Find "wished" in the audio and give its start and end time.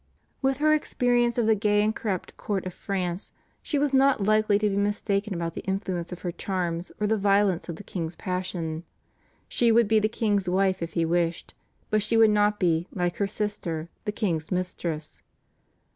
11.05-11.53